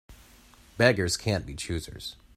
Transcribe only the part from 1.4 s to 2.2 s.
be choosers.